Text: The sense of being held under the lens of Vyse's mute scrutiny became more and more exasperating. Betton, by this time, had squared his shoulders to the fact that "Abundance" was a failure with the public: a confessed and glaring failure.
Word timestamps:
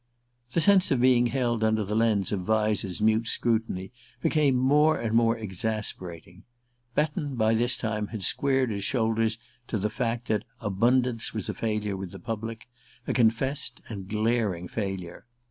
The 0.53 0.61
sense 0.61 0.89
of 0.89 0.99
being 0.99 1.27
held 1.27 1.63
under 1.63 1.83
the 1.83 1.93
lens 1.95 2.31
of 2.31 2.39
Vyse's 2.39 2.99
mute 2.99 3.27
scrutiny 3.27 3.91
became 4.19 4.55
more 4.55 4.97
and 4.99 5.13
more 5.13 5.37
exasperating. 5.37 6.41
Betton, 6.95 7.35
by 7.35 7.53
this 7.53 7.77
time, 7.77 8.07
had 8.07 8.23
squared 8.23 8.71
his 8.71 8.83
shoulders 8.83 9.37
to 9.67 9.77
the 9.77 9.91
fact 9.91 10.27
that 10.29 10.41
"Abundance" 10.59 11.35
was 11.35 11.49
a 11.49 11.53
failure 11.53 11.95
with 11.95 12.09
the 12.13 12.19
public: 12.19 12.67
a 13.05 13.13
confessed 13.13 13.79
and 13.89 14.09
glaring 14.09 14.67
failure. 14.67 15.27